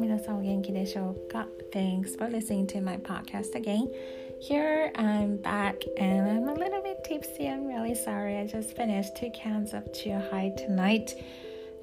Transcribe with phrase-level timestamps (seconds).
[0.00, 3.90] 皆さんお元気でしょうか Thanks for listening to my podcast again.
[4.40, 7.46] Here I'm back and I'm a little bit tipsy.
[7.46, 8.38] I'm really sorry.
[8.38, 10.18] I just finished two cans of Chia
[10.56, 11.12] tonight.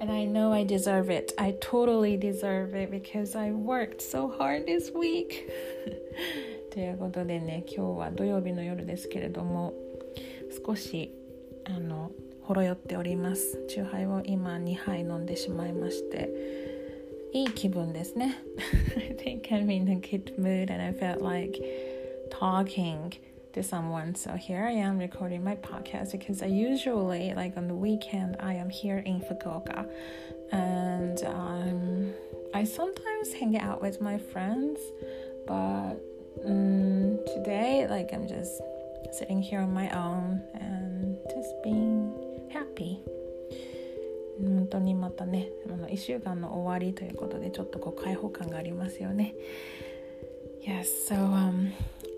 [0.00, 1.32] And I know I deserve it.
[1.38, 5.48] I totally deserve it because I worked so hard this week.
[6.72, 9.72] ということでね、今日は土曜日の夜ですけれども、
[10.66, 11.12] 少し
[11.64, 12.10] あの
[12.42, 13.64] ほろ酔っております。
[13.68, 16.67] チューハイを今2杯飲んでしまいまして、
[17.32, 18.36] いい気分ですね。
[18.96, 21.60] I think I'm in a good mood and I felt like
[22.30, 23.12] talking
[23.52, 24.14] to someone.
[24.14, 28.54] So here I am recording my podcast because I usually, like on the weekend, I
[28.54, 29.86] am here in Fukuoka
[30.52, 32.12] and um,
[32.54, 34.78] I sometimes hang out with my friends,
[35.46, 35.96] but
[36.44, 38.60] um, today, like, I'm just
[39.12, 43.00] sitting here on my own and just being happy.
[44.69, 49.35] 当にまたねあの1週間の終わりということでちょっとこう開放感がありますよね。
[50.61, 51.71] Yes, so um,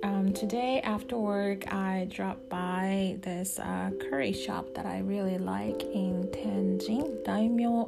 [0.03, 5.83] um, today after work, I dropped by this uh, curry shop that I really like
[5.93, 7.87] in Tenjin, 大名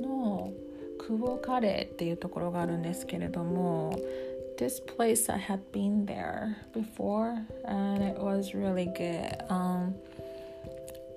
[0.00, 0.52] の
[0.98, 3.98] 久保カレーっていうところがあるんですけれども
[4.58, 9.94] This place I had been there before and it was really good、um,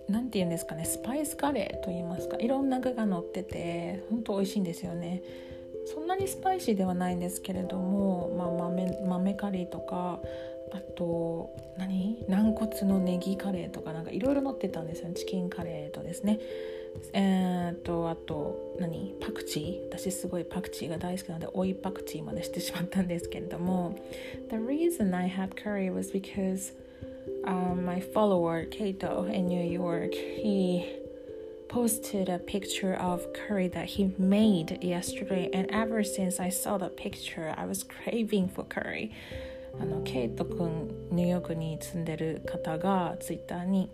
[0.09, 5.21] なんて言うんですかねスパイスカレーと言いますかいろんな具が乗ってて本当美味しいんですよね。
[5.85, 10.19] そんなにスパイシーではないんですけれども、まあ、豆豆カリーとか
[10.71, 12.23] あと何？
[12.27, 16.39] 軟骨のネギカレーとかなんかいろいろ乗ってたんですよチキンカレーとですね。
[17.13, 19.15] えー、とあと何？
[19.19, 19.83] パクチー。
[19.85, 23.95] 私すごいパクチーが大好きなので追いパクチーまでしてしまったんですけれども。
[24.49, 26.73] The reason I had curry was because、
[27.44, 31.00] um, my follower Kato in New York he
[31.74, 36.88] posted a picture of curry that he made yesterday, and ever since I saw the
[36.88, 39.10] picture, I was craving for curry.
[39.80, 43.90] あのケイト君ニューヨークに住んでる方がツイッターに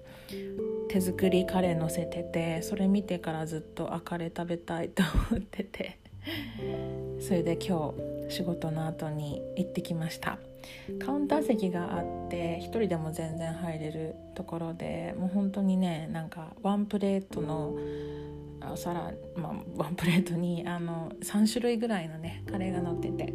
[0.91, 5.97] 手作りカレー載せててそれ見てからずっとあカレー食べたいと思ってて
[7.20, 7.94] それで今
[8.28, 10.38] 日仕事の後に行ってきました。
[11.00, 17.78] カウンター席があって1人でも全然入れるところでもう本当にねなんかワンプレートの
[18.72, 23.32] お皿、まあ、ワンプレートにあの3種類ぐらいのねカレーが乗ってて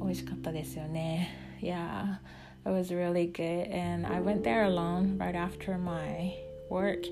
[0.00, 1.58] 美味しかったですよね。
[1.62, 2.18] Yeah
[2.66, 6.34] it was really good and I went there alone right after my
[6.68, 7.06] work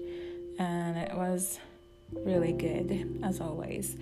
[0.59, 1.61] and it was
[2.13, 3.97] really good as always.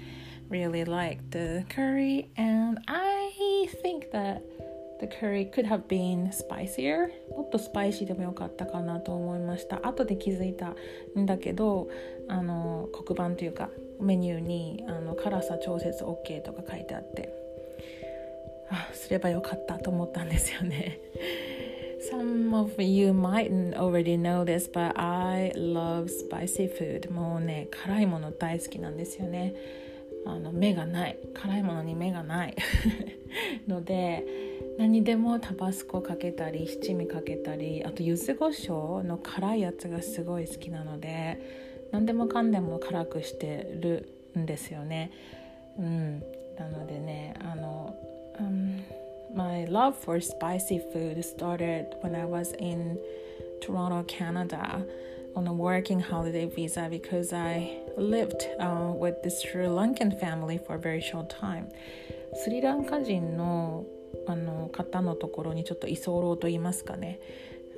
[0.53, 4.43] Really liked the curry and I think that
[5.01, 10.75] the curry could have been spicier もっとスパイシーでもよかったかなと思いました後で気づいた
[11.19, 11.89] んだけど
[12.29, 13.71] あの黒板というか
[14.01, 17.33] メニューにあの辛さ調節 OK とか書いてあって
[18.71, 21.01] あすればよかったと思ったんですよね
[22.11, 27.13] Some of you might already know this, but I love spicy food.
[27.13, 29.55] もうね、辛いもの大好きなんですよね。
[30.25, 32.57] あの目がない辛いものに目がない
[33.67, 34.25] ので
[34.79, 41.39] 何でもタバスコかけたり七味かけたりあと柚子胡椒の辛いやつがすごい好きなので
[41.91, 45.11] 何でもかんでも辛くしてるんですよね。
[45.79, 46.23] うん、
[46.59, 47.95] なのでねあの、
[48.39, 48.81] um,
[49.35, 52.99] My love for spicy food started when I was in
[53.63, 54.85] Toronto, Canada.
[55.35, 60.79] On a working holiday visa because I lived、uh, with this Sri Lankan family for a
[60.79, 61.69] very short time.
[62.35, 63.85] スリランカ人の
[64.27, 67.21] あの方のところにちょっと居候と言いますかね。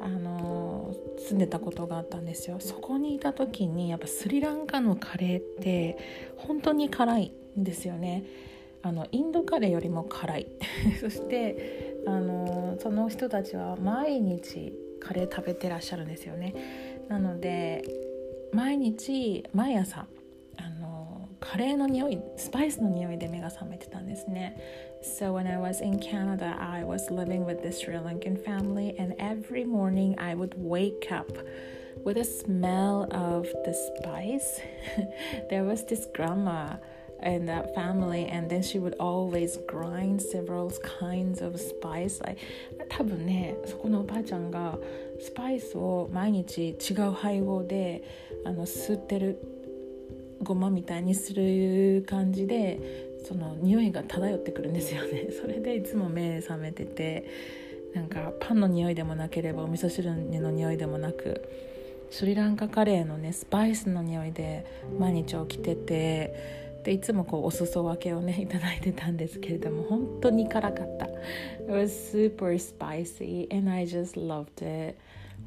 [0.01, 2.59] あの住んでたことがあったんですよ。
[2.61, 5.97] そこにいた時にやっぱスリランカのカレーって
[6.37, 8.25] 本当に辛いんですよね。
[8.83, 10.47] あのインドカレーよりも辛い。
[11.01, 16.55] そしてあのその人たちは毎日カレー食べてらっしゃるんですよね。
[17.08, 17.84] なので
[18.54, 20.06] 毎日毎朝
[20.58, 24.58] あのカレーの匂いスパイスの匂いで目が覚めてたんですね
[25.02, 29.14] So when I was in Canada I was living with this Sri Lankan family and
[29.18, 31.32] every morning I would wake up
[32.04, 34.62] with a smell of the spice
[35.50, 36.76] there was this grandma
[37.22, 42.38] in that family and then she would always grind several kinds of spice like
[42.89, 44.79] 多分ねそこのおばあちゃんが
[45.21, 48.05] スパイスを毎日違う配合で
[48.45, 49.41] あの吸ってる
[50.43, 55.29] ごまみたいにする感じでその匂いが漂ってくるんですよね。
[55.41, 57.25] それでいつも目覚めてて
[57.95, 61.43] なんかパンの匂いでもなければお味噌汁の匂いでもなく
[62.11, 64.67] スリランカカレーのねスパイスの匂いで
[64.99, 71.07] 毎日起きててでいつもこうお裾分けをねいただいてたんですけれども本当に辛かった。
[71.07, 74.97] It was super spicy and I just loved it.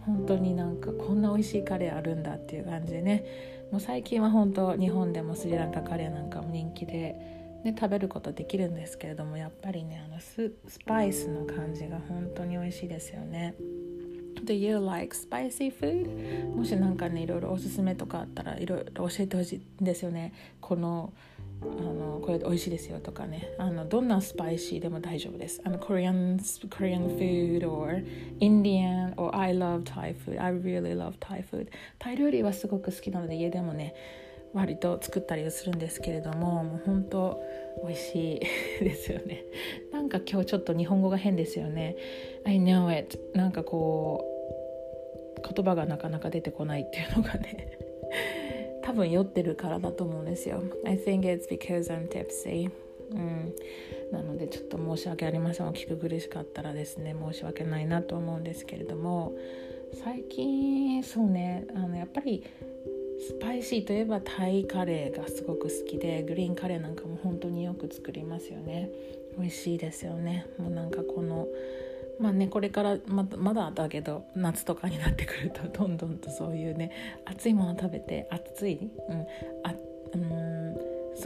[0.05, 3.57] 本当になんかこんな美味しいカレーあるんだっていう感じでね。
[3.71, 7.15] もう最近は本当日本でもスリランカカレーなんかも人気で、
[7.63, 13.55] ね、食べることできるんですけれどもやっぱりねあのススパイスの感じが本当に美味しいですよね。
[14.43, 16.55] Do you like spicy food?
[16.55, 20.33] もし何かねいろいろおすすめとかあったらいろいろ教えてほしいんですよね。
[20.61, 21.13] この
[21.61, 23.49] あのこれ美味しいですよとかね。
[23.57, 25.61] あのどんなスパイシーでも大丈夫です。
[25.63, 26.37] あの Korean,
[26.69, 28.03] Korean food or
[28.39, 30.41] Indian or I love Thai food.
[30.41, 31.67] I really love Thai food.
[31.97, 33.95] タイ料理はすごく好きなので家でもね
[34.53, 37.43] 割と作ったりするんですけれどももう本当
[37.83, 38.35] 美味し
[38.81, 39.44] いですよね。
[39.91, 41.95] なんか今日ちょっと日本語が変ですよね。
[42.44, 43.19] I know it.
[43.33, 44.25] なんかこ
[45.38, 47.77] う言葉がなかなか出てこないっていうのがね。
[48.83, 50.63] 多分酔ってるからだと思うんですよ。
[50.85, 52.69] I think it's because I'm tipsy.
[53.12, 53.56] うん、
[54.12, 55.68] なのでちょっと申し訳ありません。
[55.68, 57.15] お聞く苦しかったらですね。
[57.19, 59.33] 申し訳ないなと思うんですけれども。
[59.94, 61.65] 最近そうね。
[61.75, 62.44] あのやっぱり
[63.19, 68.89] スパイシーといえばタイカレーがすごく好きでグリーンカレーなんかも本当によく作りますよね。
[69.37, 70.45] 美味しいですよね。
[70.57, 71.47] もうなんかこの
[72.19, 76.91] まあねこれからままだだけど夏とかになってくるとどんどんとそういうね
[77.25, 79.25] 熱いもの食べて熱い、うん、
[79.63, 79.86] あうん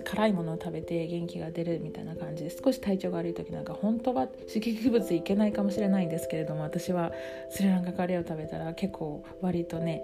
[0.01, 7.11] 辛いものを食べて元気が出るみたいな感じで少し体調が悪い時なんか本当は刺激物いけないかもしれないんですけれども私は
[7.49, 10.03] スリランカカレーを食べたら結構割とね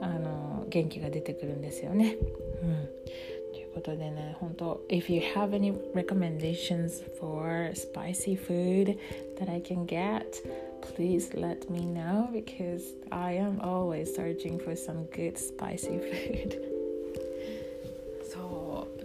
[0.00, 2.16] あの元気が出てくるんですよね。
[2.62, 2.88] うん
[3.52, 8.98] ということでね、本当 If you have any recommendations for spicy food
[9.38, 10.24] that I can get,
[10.80, 16.77] please let me know because I am always searching for some good spicy food.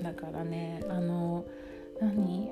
[0.03, 1.45] だからねあの
[1.99, 2.51] 何？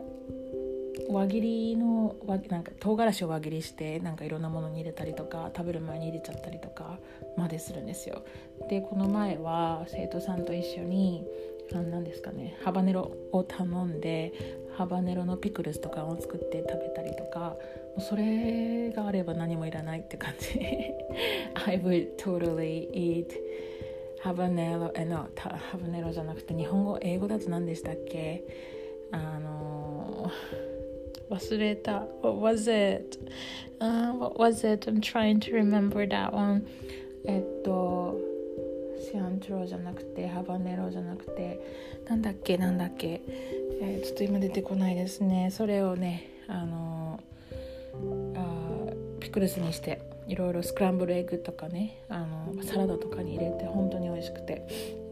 [1.10, 2.16] 輪切りの
[2.50, 7.00] なんか唐辛子を輪切りしてなんかいろんなものに入れたりとか食べる前に入れちゃったりとか
[7.38, 8.24] までするんですよ。
[8.70, 11.26] でこの前は生徒さんと一緒に
[11.74, 14.34] 何ですかねハバネロを頼んで
[14.76, 17.58] ハバネロのピクルスとかを作って食べたりとかも
[18.00, 20.60] うそれがあれば何もいらないって感じ
[21.66, 23.28] I would totally eat
[24.22, 28.44] ハバネロえのハバネロじゃなくて日本語英語だと何でしたっけ？
[29.12, 30.32] あの
[31.30, 32.06] 忘れた。
[32.22, 33.20] What was it?、
[33.80, 34.90] Uh, what was it?
[34.90, 36.66] I'm trying to remember that one.
[37.26, 38.20] えっと
[39.12, 41.60] シアンチロじゃなくてハバネロじゃなくて
[42.08, 42.58] なんだっけ？
[42.58, 43.22] なんだっけ、
[43.82, 45.50] えー、ちょっと今出てこないですね。
[45.52, 47.20] それをねあの
[48.36, 50.11] あピクルスにして。
[50.28, 54.66] いろいろスクランブルエッグとかねあのサラダとかに入れて本当に美味しくて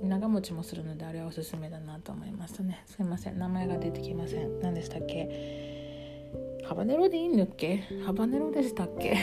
[0.04, 2.84] 長持ちもするのであれはおすすめだなと思いますね。
[2.86, 3.38] すいません。
[3.38, 4.60] 名前が出てきません。
[4.62, 6.62] 何でしたっけ？
[6.64, 7.84] ハバネロでいいんだっけ？
[8.06, 9.18] ハバネロでしたっけ？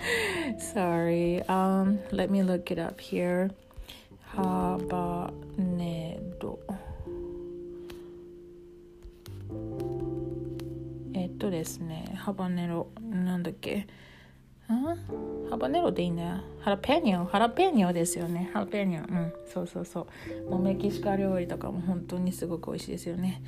[0.74, 1.44] Sorry.
[1.46, 3.52] Um let me look it up here.
[4.20, 6.58] ハバネロ
[11.12, 12.86] えっとですねハバネロ。
[13.00, 13.86] なんだっけ？
[15.50, 16.28] ハバネロでいいんだよ。
[16.60, 18.50] ハラペニョ、ハラペニョですよね。
[18.52, 19.10] ハラペニョ。
[19.10, 20.06] うん、そうそうそ
[20.46, 20.50] う。
[20.50, 23.42] もうメキシカ料理とかも本当にすごく美味しいですよね。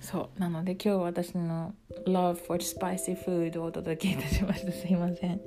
[0.00, 1.74] そうなので今日私の
[2.06, 5.40] Love for Spicy Food をお届けいたしましたすいません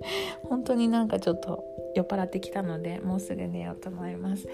[0.44, 1.64] 本当になんかちょっと
[1.96, 4.48] 酔っ払ってきたのでもうすぐ寝ようと思います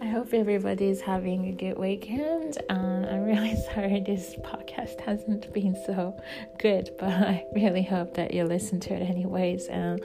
[0.00, 5.52] I hope everybody is having a good weekend and I'm really sorry this podcast hasn't
[5.52, 6.16] been so
[6.58, 10.00] good but I really hope that you listen to it anyways and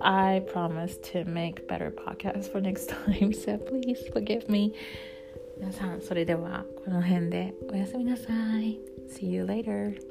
[0.00, 4.72] I promise to make better podcasts for next time so please forgive me
[5.59, 8.79] 皆さんそれではこの辺でおやすみなさい。
[9.09, 10.08] See you later.